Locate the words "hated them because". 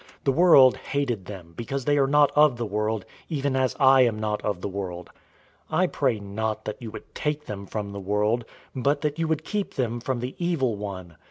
0.77-1.85